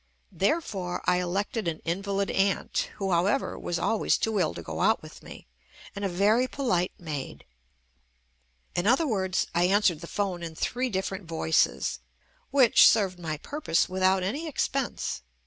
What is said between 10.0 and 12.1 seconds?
the phone in three different voices,